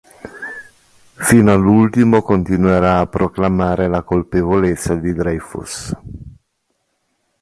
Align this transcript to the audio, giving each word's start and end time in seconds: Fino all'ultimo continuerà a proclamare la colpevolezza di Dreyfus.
Fino 1.13 1.51
all'ultimo 1.51 2.23
continuerà 2.23 2.97
a 3.01 3.05
proclamare 3.05 3.87
la 3.87 4.01
colpevolezza 4.01 4.95
di 4.95 5.13
Dreyfus. 5.13 5.93